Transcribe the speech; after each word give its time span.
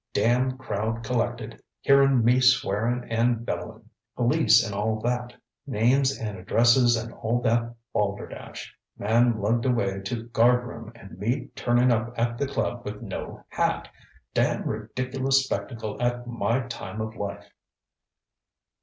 Damn 0.13 0.57
crowd 0.57 1.03
collected, 1.03 1.61
hearin' 1.81 2.23
me 2.25 2.39
swearin' 2.41 3.03
and 3.11 3.45
bellowin'. 3.45 3.87
Police 4.15 4.65
and 4.65 4.73
all 4.73 4.99
that; 5.01 5.35
names 5.67 6.17
an' 6.17 6.37
addresses 6.37 6.95
and 6.95 7.13
all 7.13 7.39
that 7.43 7.75
balderdash. 7.93 8.73
Man 8.97 9.39
lugged 9.39 9.63
away 9.63 9.99
to 10.05 10.23
guard 10.29 10.65
room 10.65 10.91
and 10.95 11.19
me 11.19 11.49
turnin' 11.55 11.91
up 11.91 12.15
at 12.17 12.39
the 12.39 12.47
club 12.47 12.83
with 12.83 13.03
no 13.03 13.45
hat. 13.49 13.89
Damn 14.33 14.63
ridiculous 14.63 15.43
spectacle 15.45 16.01
at 16.01 16.25
my 16.25 16.61
time 16.61 16.99
of 16.99 17.15
life. 17.15 17.51